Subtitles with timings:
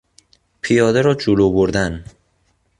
[0.61, 2.03] پیاده را جلو بردن